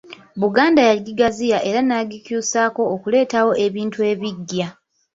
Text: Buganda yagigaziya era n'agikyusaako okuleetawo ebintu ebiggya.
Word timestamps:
Buganda 0.41 0.81
yagigaziya 0.89 1.57
era 1.69 1.79
n'agikyusaako 1.87 2.81
okuleetawo 2.95 3.51
ebintu 3.65 3.99
ebiggya. 4.11 4.67